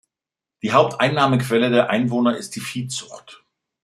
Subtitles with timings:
[0.63, 3.43] Die Haupteinnahmequelle der Einwohner ist die Viehzucht.